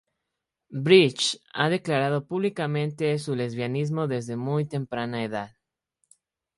[0.85, 5.55] Bridges ha declarado públicamente su lesbianismo desde muy temprana edad.